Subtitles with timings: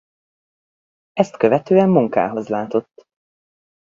[1.13, 3.05] Ezt követően munkához látott.